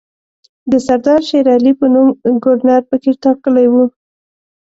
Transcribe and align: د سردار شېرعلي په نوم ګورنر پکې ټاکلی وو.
د 0.71 0.73
سردار 0.87 1.19
شېرعلي 1.29 1.73
په 1.79 1.85
نوم 1.93 2.07
ګورنر 2.43 2.81
پکې 2.89 3.11
ټاکلی 3.23 3.67
وو. 3.69 3.85